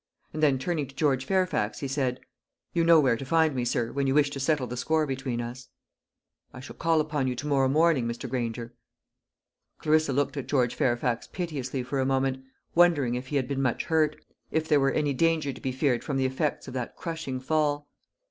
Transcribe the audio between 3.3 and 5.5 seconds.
me, sir, when you wish to settle the score between